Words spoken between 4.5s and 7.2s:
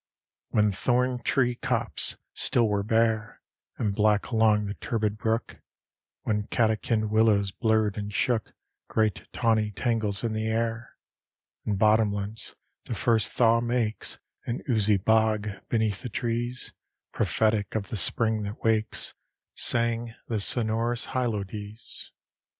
the turbid brook; When catkined